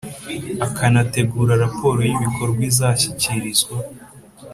[0.65, 3.75] akanategura raporo y ibikorwa izashyikirizwa